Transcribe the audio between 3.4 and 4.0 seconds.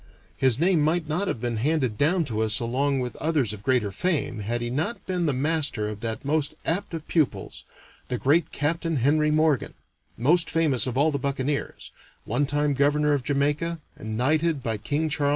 of greater